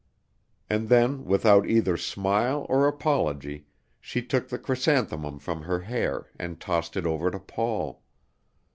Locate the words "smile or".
1.95-2.87